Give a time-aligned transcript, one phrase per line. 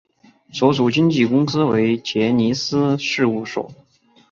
[0.51, 3.71] 所属经纪公司为杰尼斯事务所。